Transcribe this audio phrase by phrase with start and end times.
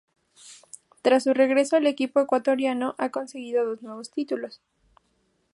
[1.03, 4.59] Tras su regreso al equipo ecuatoriano, ha conseguido dos nuevos títulos.